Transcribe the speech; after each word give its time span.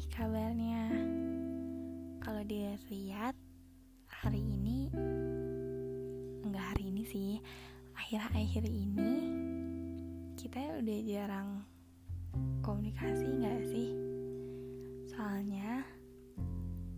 nih 0.00 0.16
kabarnya? 0.16 0.84
Kalau 2.24 2.40
dilihat 2.48 3.36
hari 4.08 4.40
ini 4.40 4.88
Enggak 6.40 6.72
hari 6.72 6.88
ini 6.88 7.04
sih 7.04 7.36
Akhir-akhir 7.92 8.64
ini 8.64 9.12
Kita 10.40 10.80
udah 10.80 10.98
jarang 11.04 11.50
Komunikasi 12.64 13.44
gak 13.44 13.60
sih? 13.68 13.92
Soalnya 15.12 15.84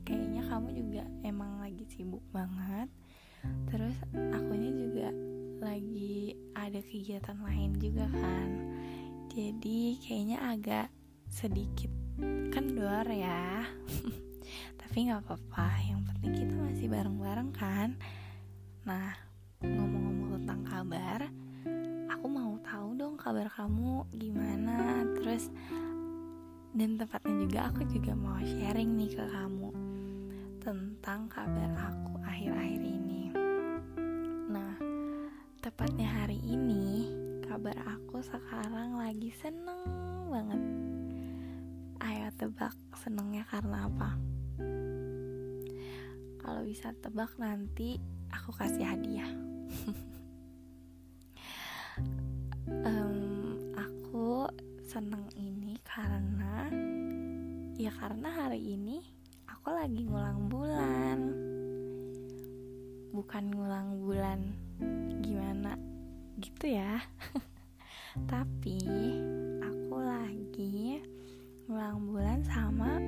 Kayaknya 0.07 0.46
kamu 0.46 0.68
juga 0.71 1.03
emang 1.26 1.58
lagi 1.58 1.82
sibuk 1.90 2.22
banget 2.30 2.86
Terus 3.66 3.98
akunya 4.14 4.71
juga 4.79 5.08
lagi 5.58 6.39
ada 6.54 6.79
kegiatan 6.79 7.39
lain 7.43 7.75
juga 7.82 8.07
kan 8.14 8.79
Jadi 9.26 9.98
kayaknya 9.98 10.39
agak 10.54 10.86
sedikit 11.26 12.01
kendor 12.53 13.07
ya. 13.08 13.64
Tapi 14.80 14.96
nggak 15.08 15.25
apa-apa. 15.25 15.68
Yang 15.89 16.00
penting 16.13 16.32
kita 16.36 16.54
masih 16.54 16.86
bareng-bareng 16.93 17.50
kan. 17.57 17.96
Nah 18.85 19.17
ngomong-ngomong 19.63 20.43
tentang 20.43 20.63
kabar 20.66 21.21
aku 22.11 22.27
mau 22.27 22.54
tahu 22.66 22.94
dong 22.99 23.14
kabar 23.16 23.49
kamu 23.50 24.04
gimana. 24.14 25.07
Terus 25.18 25.49
dan 26.72 26.96
tepatnya 26.96 27.35
juga 27.40 27.61
aku 27.68 27.82
juga 27.89 28.13
mau 28.16 28.41
sharing 28.41 28.96
nih 28.96 29.13
ke 29.13 29.25
kamu 29.29 29.71
tentang 30.63 31.29
kabar 31.29 31.71
aku 31.91 32.22
akhir-akhir 32.22 32.83
ini. 32.84 33.33
Nah 34.48 34.77
tepatnya 35.64 36.08
hari 36.08 36.39
ini 36.44 37.08
kabar 37.48 37.77
aku 37.84 38.25
sekarang 38.25 38.97
lagi 38.97 39.28
seneng 39.36 39.84
banget 40.33 40.91
karena 43.62 43.86
apa? 43.86 44.10
Kalau 46.42 46.66
bisa 46.66 46.91
tebak 46.98 47.30
nanti 47.38 47.94
aku 48.34 48.50
kasih 48.58 48.82
hadiah. 48.82 49.30
um, 52.90 53.55
aku 53.78 54.50
seneng 54.83 55.30
ini 55.38 55.78
karena 55.86 56.66
ya 57.78 57.94
karena 57.94 58.34
hari 58.34 58.74
ini 58.74 58.98
aku 59.46 59.70
lagi 59.70 60.10
ngulang 60.10 60.50
bulan. 60.50 61.18
Bukan 63.14 63.44
ngulang 63.55 64.02
bulan 64.02 64.42
gimana 65.22 65.78
gitu 66.42 66.66
ya. 66.66 66.98
Tapi 68.33 68.83
aku 69.62 70.02
lagi 70.02 70.98
ngulang 71.70 72.10
bulan 72.10 72.42
sama 72.42 72.98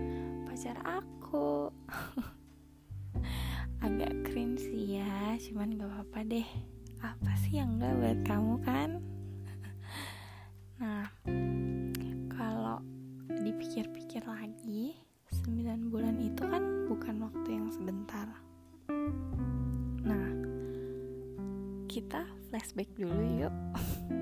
pacar 0.54 0.78
aku. 0.86 1.66
Agak 3.82 4.14
cringe 4.22 4.62
sih 4.70 5.02
ya 5.02 5.34
cuman 5.50 5.74
gak 5.74 5.90
apa-apa 5.90 6.30
deh. 6.30 6.48
Apa 7.02 7.34
sih 7.42 7.58
yang 7.58 7.82
gak 7.82 7.90
buat 7.98 8.18
kamu 8.22 8.54
kan? 8.62 8.90
Nah 10.78 11.10
kalau 12.30 12.78
dipikir-pikir 13.34 14.22
lagi 14.30 14.94
9 15.42 15.90
bulan 15.90 16.22
itu 16.22 16.46
kan 16.46 16.86
bukan 16.86 17.26
waktu 17.26 17.48
yang 17.50 17.66
sebentar. 17.74 18.30
Nah 20.06 20.28
kita 21.90 22.30
flashback 22.46 22.94
dulu 22.94 23.42
yuk. 23.42 23.54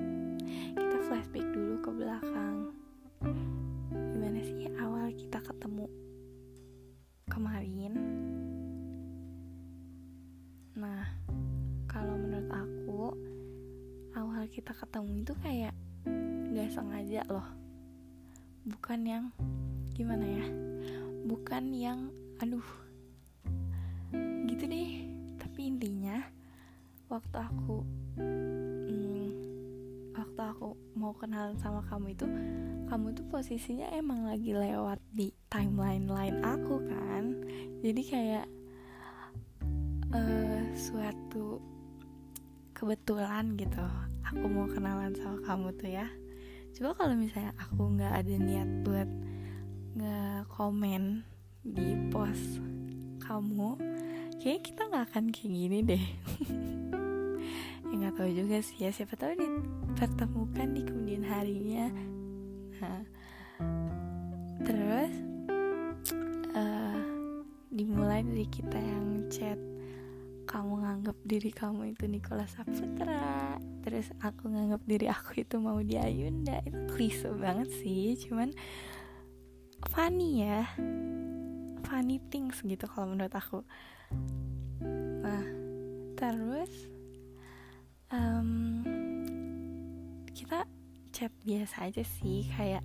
Kita 0.80 0.96
flashback 1.12 1.44
dulu 1.52 1.76
ke 1.84 1.90
belakang 1.92 2.61
kemarin. 7.32 7.96
Nah 10.76 11.08
kalau 11.88 12.20
menurut 12.20 12.52
aku 12.52 13.16
awal 14.12 14.44
kita 14.52 14.76
ketemu 14.76 15.24
itu 15.24 15.32
kayak 15.40 15.72
gak 16.52 16.68
sengaja 16.68 17.24
loh. 17.32 17.48
Bukan 18.68 19.00
yang 19.08 19.24
gimana 19.96 20.28
ya? 20.28 20.46
Bukan 21.24 21.72
yang 21.72 22.12
aduh 22.36 22.68
gitu 24.44 24.68
deh. 24.68 25.08
Tapi 25.40 25.72
intinya 25.72 26.20
waktu 27.08 27.36
aku 27.40 27.80
hmm, 28.20 29.28
waktu 30.12 30.40
aku 30.44 30.76
mau 30.96 31.16
kenalan 31.16 31.56
sama 31.56 31.80
kamu 31.88 32.12
itu 32.12 32.28
kamu 32.88 33.16
tuh 33.16 33.24
posisinya 33.32 33.88
emang 33.96 34.28
lagi 34.28 34.52
lewat 34.52 35.00
di 35.12 35.32
timeline 35.48 36.08
lain 36.08 36.40
aku 36.44 36.80
kan 36.84 37.21
jadi 37.82 38.02
kayak 38.06 38.46
uh, 40.14 40.62
suatu 40.76 41.58
kebetulan 42.72 43.54
gitu 43.54 43.84
aku 44.26 44.44
mau 44.48 44.66
kenalan 44.66 45.12
sama 45.14 45.38
kamu 45.44 45.68
tuh 45.76 45.90
ya. 45.92 46.06
Coba 46.72 46.96
kalau 46.96 47.14
misalnya 47.14 47.52
aku 47.60 47.94
nggak 47.94 48.12
ada 48.24 48.34
niat 48.40 48.70
buat 48.82 49.08
nggak 49.92 50.40
komen 50.48 51.20
di 51.62 51.94
post 52.08 52.58
kamu 53.20 53.76
kayak 54.40 54.66
kita 54.66 54.88
nggak 54.88 55.04
akan 55.12 55.24
kayak 55.30 55.52
gini 55.52 55.78
deh. 55.84 56.04
Ya 57.92 58.08
nggak 58.08 58.24
tahu 58.24 58.30
juga 58.32 58.56
sih 58.64 58.88
ya 58.88 58.90
siapa 58.90 59.20
tahu 59.20 59.36
dipertemukan 59.36 60.64
di 60.72 60.80
kemudian 60.80 61.28
harinya. 61.28 61.92
Nah, 62.80 63.04
terus 64.64 65.12
dimulai 67.72 68.20
dari 68.20 68.44
kita 68.52 68.76
yang 68.76 69.32
chat 69.32 69.56
kamu 70.44 70.84
nganggap 70.84 71.16
diri 71.24 71.48
kamu 71.48 71.96
itu 71.96 72.04
Nikola 72.04 72.44
Saputra. 72.44 73.56
Terus 73.80 74.12
aku 74.20 74.52
nganggap 74.52 74.84
diri 74.84 75.08
aku 75.08 75.40
itu 75.40 75.56
mau 75.56 75.80
di 75.80 75.96
Ayunda. 75.96 76.60
Itu 76.68 76.92
klise 76.92 77.32
banget 77.32 77.72
sih 77.80 78.20
cuman 78.28 78.52
funny 79.88 80.44
ya. 80.44 80.68
Funny 81.88 82.20
things 82.28 82.60
gitu 82.60 82.84
kalau 82.84 83.16
menurut 83.16 83.32
aku. 83.32 83.64
Nah 85.24 85.44
terus 86.20 86.72
um, 88.12 88.84
kita 90.36 90.68
chat 91.16 91.32
biasa 91.40 91.88
aja 91.88 92.04
sih 92.04 92.44
kayak 92.52 92.84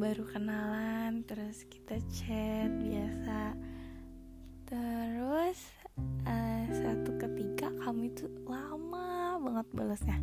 baru 0.00 0.24
kenalan 0.32 1.20
terus 1.28 1.68
kita 1.68 2.00
chat 2.08 2.72
biasa. 2.72 3.52
Terus 4.64 5.60
uh, 6.24 6.64
satu 6.72 7.20
ketika 7.20 7.68
kamu 7.84 8.08
itu 8.08 8.24
lama 8.48 9.36
banget 9.36 9.66
balasnya. 9.76 10.16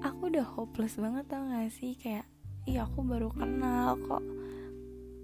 Aku 0.00 0.32
udah 0.32 0.48
hopeless 0.56 0.96
banget 0.96 1.28
tau 1.28 1.44
gak 1.44 1.76
sih? 1.76 1.92
Kayak 2.00 2.24
iya 2.64 2.88
aku 2.88 3.04
baru 3.04 3.28
kenal 3.36 4.00
kok 4.00 4.24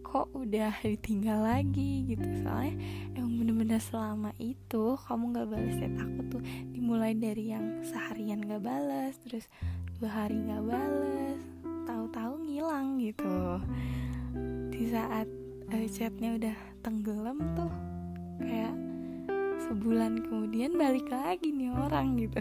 kok 0.05 0.29
udah 0.37 0.77
ditinggal 0.85 1.41
lagi 1.41 2.13
gitu. 2.13 2.45
Soalnya 2.45 2.77
emang 3.17 3.41
bener-bener 3.41 3.81
selama 3.81 4.37
itu 4.37 5.01
kamu 5.09 5.33
gak 5.33 5.49
balas 5.49 5.75
chat 5.81 5.97
aku 5.97 6.21
tuh. 6.29 6.43
Dimulai 6.77 7.17
dari 7.17 7.57
yang 7.57 7.81
seharian 7.89 8.45
gak 8.45 8.61
balas 8.61 9.17
terus 9.25 9.49
dua 9.97 10.13
hari 10.13 10.37
gak 10.45 10.61
balas 10.61 11.60
tahu-tahu 11.91 12.47
ngilang 12.47 13.03
gitu. 13.03 13.59
Di 14.71 14.95
saat 14.95 15.27
uh, 15.75 15.87
chatnya 15.91 16.39
udah 16.39 16.57
tenggelam 16.87 17.39
tuh 17.59 17.73
kayak 18.39 18.75
sebulan 19.67 20.23
kemudian 20.23 20.79
balik 20.79 21.11
lagi 21.11 21.51
nih 21.51 21.75
orang 21.75 22.15
gitu. 22.15 22.39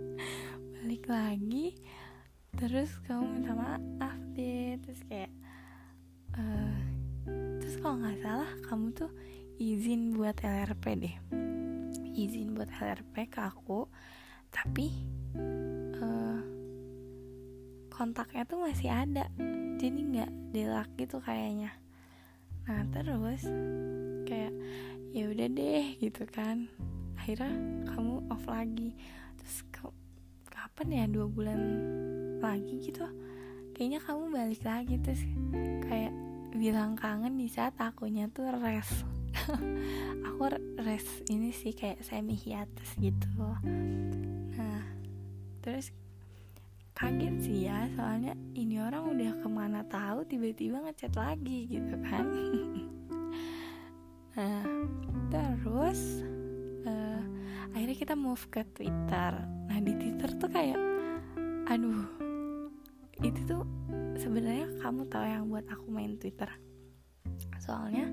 Balik 0.80 1.04
lagi 1.08 1.76
terus 2.54 2.92
kamu 3.04 3.40
minta 3.40 3.52
maaf 3.56 4.16
deh 4.36 4.78
terus 4.78 5.00
kayak 5.08 5.32
uh, 6.38 6.76
terus 7.58 7.76
kalau 7.80 7.98
nggak 8.00 8.20
salah 8.20 8.50
kamu 8.68 8.92
tuh 8.96 9.12
izin 9.60 10.16
buat 10.16 10.40
LRP 10.40 10.84
deh. 11.04 11.16
Izin 12.16 12.56
buat 12.56 12.72
LRP 12.72 13.28
ke 13.28 13.40
aku 13.44 13.88
tapi 14.48 14.88
uh, 16.00 16.23
kontaknya 17.94 18.42
tuh 18.42 18.58
masih 18.58 18.90
ada. 18.90 19.30
Jadi 19.78 19.98
nggak 20.10 20.32
delak 20.50 20.90
gitu 20.98 21.22
kayaknya. 21.22 21.70
Nah 22.66 22.82
terus 22.90 23.46
kayak 24.26 24.54
ya 25.14 25.24
udah 25.30 25.48
deh 25.48 25.86
gitu 26.02 26.26
kan. 26.26 26.66
Akhirnya 27.14 27.54
kamu 27.94 28.26
off 28.34 28.44
lagi. 28.50 28.98
Terus 29.38 29.62
kapan 30.50 30.88
ya 30.90 31.04
dua 31.06 31.30
bulan 31.30 31.60
lagi 32.42 32.76
gitu 32.82 33.06
kayaknya 33.74 33.98
kamu 34.06 34.30
balik 34.30 34.62
lagi 34.62 34.94
terus 35.02 35.22
kayak 35.90 36.14
bilang 36.54 36.94
kangen 36.94 37.34
di 37.34 37.50
saat 37.50 37.74
akunya 37.82 38.30
tuh 38.30 38.46
rest 38.62 39.02
aku 40.30 40.46
rest 40.78 41.26
ini 41.26 41.50
sih 41.50 41.74
kayak 41.74 42.00
semi 42.06 42.38
hiatus 42.38 42.94
gitu. 43.02 43.26
Nah 44.54 44.82
terus 45.58 45.90
kaget 46.94 47.36
sih 47.42 47.66
ya 47.66 47.90
soalnya 47.98 48.38
ini 48.54 48.78
orang 48.78 49.10
udah 49.10 49.32
ke 49.42 49.48
mana 49.50 49.82
tahu 49.90 50.22
tiba-tiba 50.30 50.78
ngechat 50.86 51.14
lagi 51.18 51.66
gitu 51.66 51.94
kan. 52.06 52.26
Nah 54.34 54.66
terus 55.30 56.26
uh, 56.82 57.22
akhirnya 57.70 57.94
kita 57.94 58.18
move 58.18 58.42
ke 58.50 58.66
Twitter. 58.74 59.30
Nah 59.70 59.78
di 59.78 59.94
Twitter 59.94 60.26
tuh 60.34 60.50
kayak 60.50 60.74
aduh 61.70 62.02
itu 63.22 63.40
tuh 63.46 63.62
sebenarnya 64.18 64.66
kamu 64.82 65.06
tahu 65.06 65.22
yang 65.22 65.46
buat 65.46 65.62
aku 65.70 65.86
main 65.86 66.18
Twitter. 66.18 66.50
Soalnya 67.62 68.10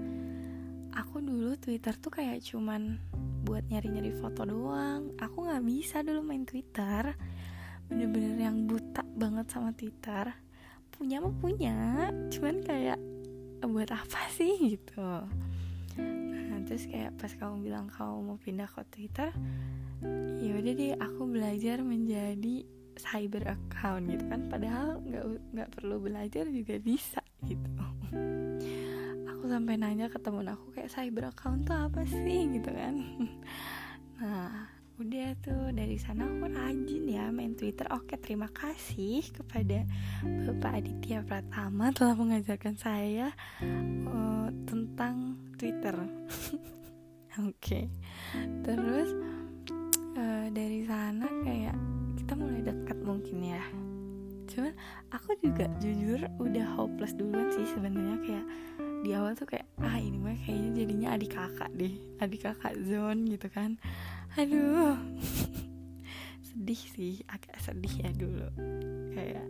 aku 0.94 1.26
dulu 1.26 1.58
Twitter 1.58 1.98
tuh 1.98 2.14
kayak 2.14 2.46
cuman 2.46 3.02
buat 3.42 3.66
nyari-nyari 3.66 4.14
foto 4.14 4.46
doang. 4.46 5.18
Aku 5.18 5.50
nggak 5.50 5.66
bisa 5.66 6.06
dulu 6.06 6.22
main 6.22 6.46
Twitter 6.46 7.18
bener-bener 7.92 8.40
yang 8.40 8.64
buta 8.72 9.04
banget 9.20 9.52
sama 9.52 9.76
Twitter 9.76 10.32
punya 10.96 11.20
mah 11.20 11.36
punya 11.44 12.08
cuman 12.32 12.64
kayak 12.64 13.00
buat 13.68 13.92
apa 13.92 14.32
sih? 14.32 14.80
gitu. 14.80 15.28
Nah 16.00 16.58
terus 16.64 16.88
kayak 16.88 17.20
pas 17.20 17.36
kamu 17.36 17.68
bilang 17.68 17.92
kamu 17.92 18.32
mau 18.32 18.38
pindah 18.40 18.72
ke 18.72 18.82
Twitter 18.88 19.30
ya 20.42 20.52
udah 20.58 20.74
deh 20.74 20.98
aku 20.98 21.22
belajar 21.30 21.84
menjadi 21.84 22.64
cyber 22.96 23.60
account 23.60 24.08
gitu 24.08 24.24
kan. 24.32 24.48
Padahal 24.48 25.04
nggak 25.04 25.26
nggak 25.52 25.70
perlu 25.76 26.00
belajar 26.00 26.48
juga 26.48 26.80
bisa 26.80 27.22
gitu. 27.44 27.70
Aku 29.36 29.44
sampai 29.52 29.76
nanya 29.76 30.08
ke 30.08 30.16
temen 30.16 30.48
aku 30.48 30.72
kayak 30.72 30.96
cyber 30.96 31.36
account 31.36 31.68
tuh 31.68 31.76
apa 31.76 32.08
sih? 32.08 32.48
gitu 32.56 32.72
kan. 32.72 32.96
Nah 34.22 34.71
udah 35.02 35.34
tuh 35.42 35.74
dari 35.74 35.98
sana 35.98 36.30
aku 36.30 36.46
rajin 36.46 37.10
ya 37.10 37.34
main 37.34 37.58
Twitter. 37.58 37.90
Oke 37.90 38.22
terima 38.22 38.46
kasih 38.54 39.26
kepada 39.34 39.82
Bapak 40.22 40.78
Aditya 40.78 41.26
Pratama 41.26 41.90
telah 41.90 42.14
mengajarkan 42.14 42.78
saya 42.78 43.34
uh, 44.06 44.48
tentang 44.70 45.42
Twitter. 45.58 45.98
Oke 47.50 47.90
terus 48.62 49.10
uh, 50.22 50.46
dari 50.54 50.86
sana 50.86 51.26
kayak 51.50 51.74
kita 52.22 52.38
mulai 52.38 52.62
dekat 52.62 52.98
mungkin 53.02 53.42
ya. 53.42 53.64
Cuman 54.54 54.78
aku 55.10 55.34
juga 55.42 55.66
jujur 55.82 56.30
udah 56.38 56.78
hopeless 56.78 57.18
duluan 57.18 57.50
sih 57.50 57.66
sebenarnya 57.74 58.22
kayak 58.22 58.46
di 59.02 59.18
awal 59.18 59.34
tuh 59.34 59.50
kayak 59.50 59.66
ah 59.82 59.98
ini 59.98 60.22
mah 60.22 60.38
kayaknya 60.46 60.70
jadinya 60.78 61.08
adik 61.18 61.34
kakak 61.34 61.74
deh 61.74 61.94
adik 62.22 62.46
kakak 62.46 62.78
zone 62.86 63.26
gitu 63.26 63.50
kan 63.50 63.82
aduh. 64.38 64.96
Sedih 66.52 66.82
sih 66.94 67.16
agak 67.32 67.58
sedih 67.64 67.96
ya 68.04 68.12
dulu. 68.12 68.48
Kayak 69.16 69.48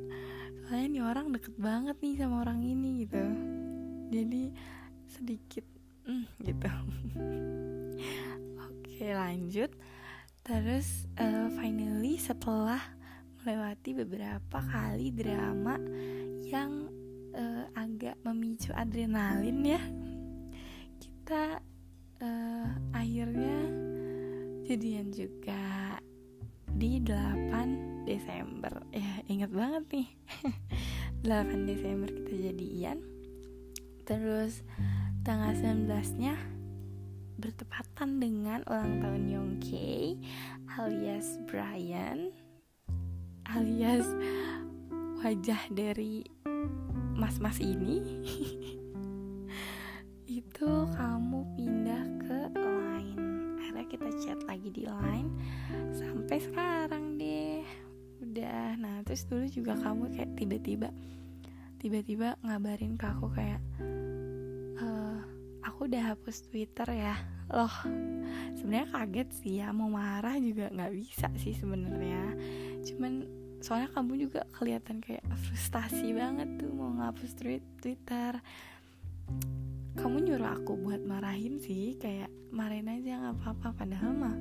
soalnya 0.66 0.88
nih 0.94 1.04
orang 1.04 1.28
deket 1.34 1.56
banget 1.58 1.98
nih 1.98 2.14
sama 2.22 2.46
orang 2.46 2.62
ini 2.62 3.04
gitu. 3.06 3.24
Jadi 4.14 4.44
sedikit 5.10 5.66
mm, 6.06 6.26
gitu. 6.46 6.72
Oke 8.70 9.08
lanjut. 9.12 9.72
Terus 10.46 11.10
uh, 11.18 11.50
finally 11.58 12.22
setelah 12.22 12.82
melewati 13.42 13.98
beberapa 13.98 14.62
kali 14.62 15.10
drama 15.10 15.78
yang 16.46 16.90
uh, 17.34 17.66
agak 17.74 18.20
memicu 18.22 18.70
adrenalin 18.76 19.64
ya 19.66 19.82
kita 21.02 21.64
uh, 22.22 22.70
akhirnya 22.92 23.71
jadian 24.72 25.12
juga 25.12 26.00
di 26.72 27.04
8 27.04 28.08
Desember. 28.08 28.72
Ya 28.96 29.20
ingat 29.28 29.52
banget 29.52 29.84
nih. 29.92 30.10
8 31.28 31.68
Desember 31.68 32.08
kita 32.08 32.34
jadian. 32.52 33.04
Terus 34.08 34.64
tanggal 35.28 35.52
19 35.60 35.92
nya 36.24 36.40
bertepatan 37.36 38.24
dengan 38.24 38.64
ulang 38.70 39.04
tahun 39.04 39.24
Yongkei 39.28 40.22
alias 40.78 41.42
Brian 41.50 42.32
alias 43.52 44.08
wajah 45.20 45.68
dari 45.68 46.24
mas-mas 47.20 47.60
ini. 47.60 48.00
Itu 50.40 50.88
kamu 50.96 51.60
pindah 51.60 51.81
kita 53.92 54.08
chat 54.24 54.40
lagi 54.48 54.72
di 54.72 54.88
line 54.88 55.28
sampai 55.92 56.40
sekarang 56.40 57.20
deh. 57.20 57.60
Udah. 58.24 58.80
Nah 58.80 59.04
terus 59.04 59.28
dulu 59.28 59.44
juga 59.52 59.76
kamu 59.76 60.16
kayak 60.16 60.32
tiba-tiba 60.40 60.90
tiba-tiba 61.76 62.40
ngabarin 62.40 62.96
ke 62.96 63.06
aku 63.10 63.28
kayak 63.36 63.60
e, 64.80 64.88
aku 65.68 65.92
udah 65.92 66.16
hapus 66.16 66.48
Twitter 66.48 66.88
ya. 66.88 67.20
Loh 67.52 67.76
sebenarnya 68.56 68.88
kaget 68.96 69.30
sih 69.36 69.54
ya. 69.60 69.76
Mau 69.76 69.92
marah 69.92 70.40
juga 70.40 70.72
nggak 70.72 70.94
bisa 70.96 71.28
sih 71.36 71.52
sebenarnya. 71.52 72.40
Cuman 72.88 73.28
soalnya 73.60 73.92
kamu 73.92 74.24
juga 74.24 74.48
kelihatan 74.56 75.04
kayak 75.04 75.28
frustasi 75.36 76.16
banget 76.16 76.48
tuh 76.64 76.72
mau 76.72 76.96
ngapus 76.96 77.36
tweet 77.36 77.62
Twitter 77.84 78.40
kamu 79.96 80.24
nyuruh 80.24 80.56
aku 80.56 80.80
buat 80.80 81.04
marahin 81.04 81.60
sih 81.60 82.00
kayak 82.00 82.32
marahin 82.54 82.88
aja 82.88 83.20
nggak 83.20 83.36
apa-apa. 83.42 83.68
Padahal 83.84 84.12
mah 84.16 84.36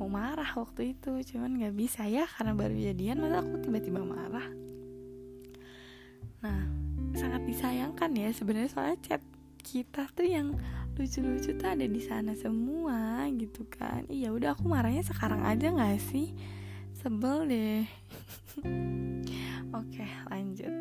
mau 0.00 0.08
marah 0.08 0.48
waktu 0.56 0.96
itu 0.96 1.12
cuman 1.34 1.60
nggak 1.60 1.76
bisa 1.76 2.08
ya 2.08 2.24
karena 2.24 2.56
baru 2.56 2.76
jadian 2.76 3.20
masa 3.20 3.40
aku 3.40 3.60
tiba-tiba 3.64 4.00
marah? 4.04 4.48
Nah 6.44 6.60
sangat 7.16 7.42
disayangkan 7.48 8.10
ya 8.16 8.28
sebenarnya 8.32 8.70
soalnya 8.72 8.98
chat 9.04 9.22
kita 9.60 10.08
tuh 10.16 10.24
yang 10.24 10.56
lucu-lucu 10.96 11.56
tuh 11.56 11.68
ada 11.68 11.84
di 11.88 12.00
sana 12.00 12.36
semua 12.36 13.24
gitu 13.32 13.64
kan. 13.68 14.04
Iya 14.08 14.36
udah 14.36 14.52
aku 14.52 14.68
marahnya 14.68 15.04
sekarang 15.04 15.44
aja 15.48 15.72
nggak 15.72 16.00
sih? 16.00 16.32
Sebel 17.00 17.48
deh. 17.48 17.84
Oke 19.80 20.04
lanjut. 20.28 20.72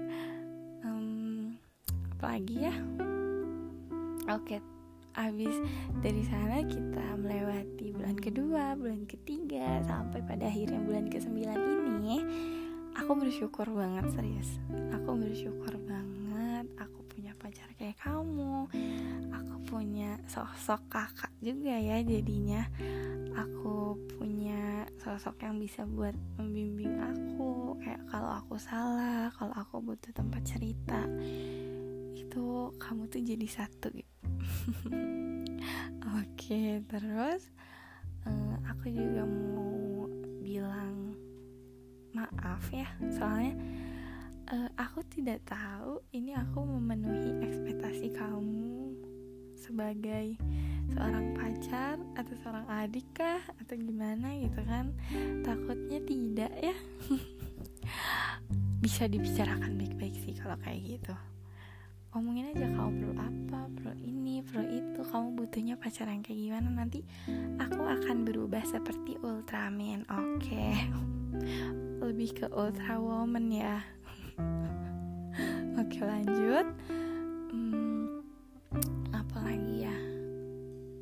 Um, 0.84 1.56
apa 2.20 2.36
lagi 2.36 2.68
ya 2.68 2.76
Oke, 4.30 4.62
habis 5.18 5.58
dari 6.06 6.22
sana 6.22 6.62
kita 6.62 7.18
melewati 7.18 7.90
bulan 7.98 8.14
kedua, 8.14 8.78
bulan 8.78 9.10
ketiga, 9.10 9.82
sampai 9.82 10.22
pada 10.22 10.46
akhirnya 10.46 10.78
bulan 10.86 11.10
ke-9 11.10 11.34
ini 11.98 12.22
Aku 12.94 13.18
bersyukur 13.18 13.66
banget 13.74 14.06
serius. 14.14 14.62
Aku 14.94 15.18
bersyukur 15.18 15.82
banget 15.82 16.70
Aku 16.78 17.02
punya 17.10 17.34
pacar 17.42 17.74
kayak 17.74 17.98
kamu 18.06 18.70
Aku 19.34 19.56
punya 19.66 20.22
sosok 20.30 20.86
kakak 20.94 21.34
juga 21.42 21.74
ya 21.74 21.98
jadinya. 22.06 22.70
Aku 23.34 23.98
punya 24.14 24.86
sosok 25.02 25.42
yang 25.42 25.58
bisa 25.58 25.90
buat 25.90 26.14
membimbing 26.38 27.02
aku 27.02 27.82
Kayak 27.82 28.06
kalau 28.14 28.30
aku 28.46 28.62
salah, 28.62 29.34
kalau 29.34 29.58
aku 29.58 29.82
butuh 29.82 30.14
tempat 30.14 30.46
cerita 30.46 31.02
itu 32.30 32.70
kamu 32.78 33.10
tuh 33.10 33.22
jadi 33.26 33.48
satu 33.50 33.90
gitu 33.90 34.19
Oke, 36.20 36.82
terus 36.86 37.50
uh, 38.26 38.56
aku 38.70 38.94
juga 38.94 39.26
mau 39.26 40.06
bilang 40.46 41.18
maaf 42.14 42.64
ya, 42.70 42.86
soalnya 43.14 43.58
uh, 44.54 44.70
aku 44.78 45.02
tidak 45.10 45.42
tahu 45.46 46.02
ini 46.14 46.38
aku 46.38 46.62
memenuhi 46.66 47.42
ekspektasi 47.42 48.14
kamu 48.14 48.94
sebagai 49.58 50.38
seorang 50.90 51.38
pacar 51.38 52.02
atau 52.18 52.34
seorang 52.42 52.66
adik 52.70 53.06
kah 53.14 53.42
atau 53.62 53.76
gimana 53.78 54.34
gitu 54.38 54.62
kan. 54.66 54.94
Takutnya 55.46 56.00
tidak 56.06 56.54
ya. 56.58 56.76
Bisa 58.86 59.10
dibicarakan 59.10 59.76
baik-baik 59.76 60.16
sih 60.24 60.34
kalau 60.38 60.58
kayak 60.62 60.98
gitu 60.98 61.14
omongin 62.18 62.50
aja 62.50 62.66
kamu 62.74 62.92
perlu 62.98 63.16
apa? 63.18 63.60
Perlu 63.78 63.94
ini 64.02 64.42
perlu 64.42 64.66
itu. 64.66 65.02
Kamu 65.06 65.28
butuhnya 65.38 65.76
pacar 65.78 66.10
yang 66.10 66.26
kayak 66.26 66.40
gimana? 66.42 66.68
Nanti 66.74 67.06
aku 67.62 67.86
akan 67.86 68.26
berubah 68.26 68.64
seperti 68.66 69.20
Ultraman. 69.22 70.06
Oke. 70.10 70.50
Okay. 70.50 70.74
lebih 72.10 72.30
ke 72.34 72.46
Ultra 72.50 72.98
Woman 72.98 73.52
ya. 73.54 73.78
Oke 75.80 76.00
okay, 76.00 76.04
lanjut. 76.08 76.68
Hmm, 77.54 78.24
apa 79.14 79.38
lagi 79.46 79.86
ya? 79.86 79.98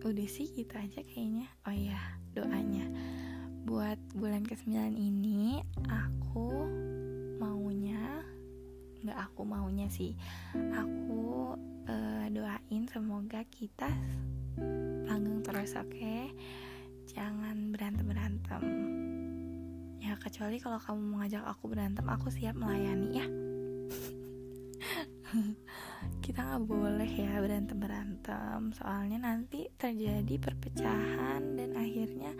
Udah 0.03 0.27
sih 0.27 0.51
gitu 0.51 0.75
aja 0.75 0.99
kayaknya. 1.05 1.47
Oh 1.63 1.75
ya 1.75 1.99
doanya. 2.35 2.85
Buat 3.67 3.99
bulan 4.15 4.47
ke-9 4.47 4.95
ini 4.95 5.59
aku 5.91 6.67
nggak 9.07 9.19
aku 9.31 9.47
maunya 9.47 9.87
sih. 9.87 10.13
Aku 10.53 11.55
uh, 11.87 12.25
doain 12.29 12.83
semoga 12.91 13.41
kita 13.47 13.87
langgeng 15.07 15.41
terus 15.41 15.73
oke? 15.79 15.87
Okay? 15.95 16.35
jangan 17.07 17.71
berantem 17.71 18.05
berantem 18.05 18.63
ya 19.97 20.13
kecuali 20.19 20.59
kalau 20.59 20.77
kamu 20.77 21.01
mau 21.01 21.17
ngajak 21.23 21.43
aku 21.47 21.63
berantem 21.71 22.05
aku 22.05 22.27
siap 22.29 22.53
melayani 22.53 23.09
ya. 23.17 23.27
Kita 26.23 26.39
nggak 26.39 26.63
boleh 26.67 27.09
ya 27.09 27.41
berantem 27.41 27.77
berantem 27.81 28.71
soalnya 28.75 29.17
nanti 29.19 29.67
terjadi 29.75 30.35
perpecahan 30.39 31.41
dan 31.57 31.75
akhirnya 31.75 32.31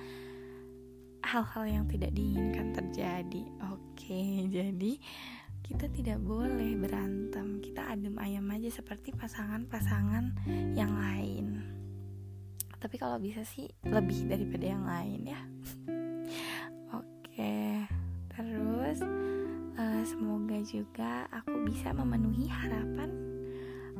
hal-hal 1.26 1.64
yang 1.68 1.86
tidak 1.90 2.14
diinginkan 2.14 2.72
terjadi 2.78 3.44
oke? 3.74 4.22
Jadi 4.62 4.94
kita 5.68 5.92
tidak 5.92 6.20
boleh 6.24 6.80
berantem. 6.80 7.60
Kita 7.60 7.92
adem 7.92 8.16
ayam 8.24 8.48
aja 8.56 8.72
seperti 8.72 9.12
pasangan-pasangan 9.12 10.48
yang 10.74 10.96
lain. 10.96 11.60
Tapi 12.80 12.96
kalau 12.96 13.20
bisa 13.20 13.44
sih 13.44 13.68
lebih 13.84 14.32
daripada 14.32 14.66
yang 14.66 14.84
lain 14.88 15.22
ya. 15.28 15.42
Oke 17.04 17.84
terus 18.32 19.02
uh, 19.76 20.04
semoga 20.08 20.62
juga 20.64 21.26
aku 21.34 21.68
bisa 21.68 21.90
memenuhi 21.90 22.46
harapan 22.46 23.10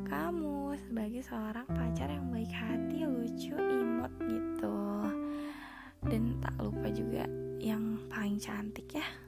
kamu 0.06 0.78
sebagai 0.88 1.20
seorang 1.26 1.66
pacar 1.68 2.08
yang 2.08 2.32
baik 2.32 2.48
hati 2.48 3.04
lucu 3.04 3.52
imut 3.52 4.12
gitu. 4.24 4.80
Dan 6.08 6.40
tak 6.40 6.56
lupa 6.62 6.88
juga 6.88 7.28
yang 7.60 7.98
paling 8.08 8.40
cantik 8.40 8.88
ya 8.96 9.27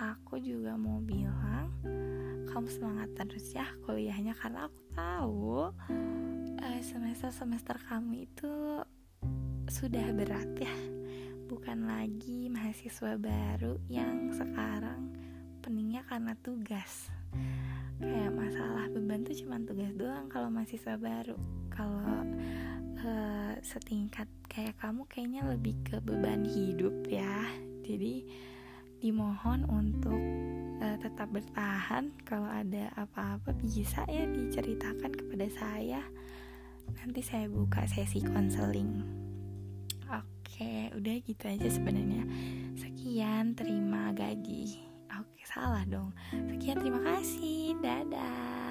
aku 0.00 0.40
juga 0.40 0.80
mau 0.80 0.96
bilang 1.04 1.68
kamu 2.48 2.66
semangat 2.72 3.12
terus 3.20 3.52
ya 3.52 3.68
kuliahnya 3.84 4.32
karena 4.32 4.66
aku 4.66 4.80
tahu 4.96 5.70
uh, 6.56 6.80
semester 6.80 7.28
semester 7.28 7.76
kamu 7.84 8.24
itu 8.24 8.80
sudah 9.70 10.10
berat 10.16 10.50
ya. 10.58 10.74
Bukan 11.46 11.86
lagi 11.86 12.50
mahasiswa 12.50 13.14
baru 13.20 13.78
yang 13.86 14.32
sekarang 14.34 15.14
peningnya 15.62 16.02
karena 16.08 16.34
tugas. 16.40 17.12
Kayak 18.00 18.32
masalah 18.34 18.88
beban 18.90 19.22
tuh 19.22 19.36
cuma 19.36 19.60
tugas 19.62 19.92
doang 19.94 20.26
kalau 20.26 20.50
mahasiswa 20.50 20.96
baru. 20.98 21.38
Kalau 21.70 22.26
uh, 23.04 23.54
setingkat 23.62 24.26
kayak 24.50 24.74
kamu 24.82 25.06
kayaknya 25.06 25.42
lebih 25.46 25.78
ke 25.86 26.02
beban 26.02 26.42
hidup 26.42 27.06
ya. 27.06 27.46
Jadi 27.86 28.26
dimohon 29.00 29.64
untuk 29.66 30.20
uh, 30.84 30.96
tetap 31.00 31.32
bertahan. 31.32 32.12
Kalau 32.28 32.46
ada 32.46 32.92
apa-apa 32.94 33.56
bisa 33.56 34.04
ya 34.06 34.28
diceritakan 34.28 35.10
kepada 35.10 35.46
saya. 35.50 36.04
Nanti 37.00 37.24
saya 37.24 37.48
buka 37.48 37.88
sesi 37.88 38.20
konseling. 38.20 39.02
Oke 40.06 40.92
udah 40.94 41.16
gitu 41.24 41.44
aja 41.48 41.68
sebenarnya. 41.72 42.28
Sekian 42.76 43.56
terima 43.56 44.12
gaji. 44.12 44.78
Oke 45.16 45.42
salah 45.48 45.82
dong. 45.88 46.12
Sekian 46.30 46.78
terima 46.78 47.00
kasih. 47.02 47.74
Dadah 47.80 48.69